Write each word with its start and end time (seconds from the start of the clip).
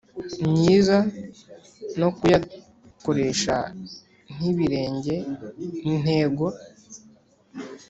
myiza 0.49 0.97
no 1.99 2.09
kuyakoresha 2.17 3.55
ntibirenge 4.35 5.15
intego 5.91 6.45